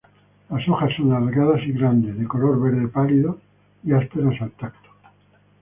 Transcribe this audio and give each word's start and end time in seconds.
Las 0.49 0.67
hojas 0.67 0.91
son 0.97 1.13
alargadas 1.13 1.61
y 1.61 1.73
grandes, 1.73 2.17
de 2.17 2.25
color 2.27 2.59
verde 2.59 2.87
pálido 2.87 3.39
y 3.83 3.91
ásperas 3.93 4.41
al 4.41 4.49
tacto. 4.53 4.89